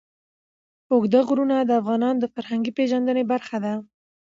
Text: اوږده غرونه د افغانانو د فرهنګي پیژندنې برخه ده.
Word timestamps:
اوږده 0.91 1.19
غرونه 1.27 1.55
د 1.63 1.71
افغانانو 1.81 2.21
د 2.21 2.25
فرهنګي 2.33 2.71
پیژندنې 2.77 3.23
برخه 3.31 3.57
ده. 3.63 3.73